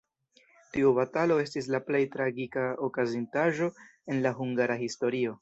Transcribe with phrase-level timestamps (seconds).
[0.77, 3.69] Tiu batalo estis la plej tragika okazintaĵo
[4.15, 5.39] en la hungara historio.